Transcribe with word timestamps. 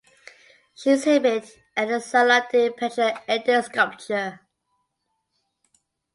She 0.73 0.89
exhibited 0.93 1.47
at 1.77 1.87
the 1.89 1.99
Salon 2.01 2.41
de 2.51 2.71
peinture 2.71 3.19
et 3.27 3.45
de 3.45 3.61
sculpture. 3.61 4.39